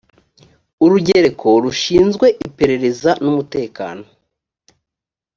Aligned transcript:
urugereko 0.83 1.47
rushinzwe 1.63 2.27
iperereza 2.47 3.09
n 3.21 3.25
umutekano 3.31 4.05